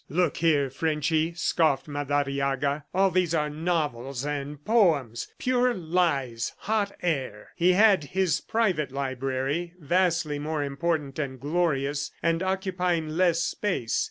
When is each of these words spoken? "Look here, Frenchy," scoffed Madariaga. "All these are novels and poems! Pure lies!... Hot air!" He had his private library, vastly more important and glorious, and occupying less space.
"Look 0.09 0.37
here, 0.37 0.71
Frenchy," 0.71 1.35
scoffed 1.35 1.87
Madariaga. 1.87 2.85
"All 2.91 3.11
these 3.11 3.35
are 3.35 3.51
novels 3.51 4.25
and 4.25 4.65
poems! 4.65 5.27
Pure 5.37 5.75
lies!... 5.75 6.53
Hot 6.61 6.91
air!" 7.03 7.49
He 7.55 7.73
had 7.73 8.05
his 8.05 8.41
private 8.41 8.91
library, 8.91 9.75
vastly 9.79 10.39
more 10.39 10.63
important 10.63 11.19
and 11.19 11.39
glorious, 11.39 12.09
and 12.23 12.41
occupying 12.41 13.09
less 13.09 13.43
space. 13.43 13.99